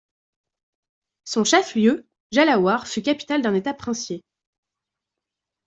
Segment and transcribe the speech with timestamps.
[1.25, 4.23] Son chef-lieu, Jhalawar, fut capitale d'un État princier.